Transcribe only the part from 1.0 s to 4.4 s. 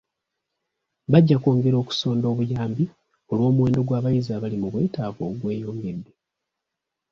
Bajja kwongera okusonda obuyambi olw'omuwendo gw'abayizi